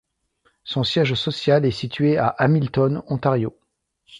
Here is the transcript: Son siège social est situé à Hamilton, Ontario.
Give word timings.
Son 0.63 0.83
siège 0.83 1.13
social 1.13 1.63
est 1.63 1.69
situé 1.69 2.17
à 2.17 2.25
Hamilton, 2.25 3.03
Ontario. 3.05 3.55